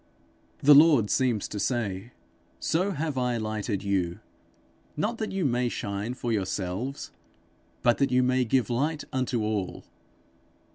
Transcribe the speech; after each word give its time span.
The 0.63 0.73
Lord 0.73 1.11
seems 1.11 1.47
to 1.49 1.59
say, 1.59 2.11
'So 2.59 2.89
have 2.89 3.19
I 3.19 3.37
lighted 3.37 3.83
you, 3.83 4.19
not 4.97 5.19
that 5.19 5.31
you 5.31 5.45
may 5.45 5.69
shine 5.69 6.15
for 6.15 6.31
yourselves, 6.31 7.11
but 7.83 7.99
that 7.99 8.09
you 8.11 8.23
may 8.23 8.43
give 8.43 8.71
light 8.71 9.03
unto 9.13 9.43
all. 9.43 9.85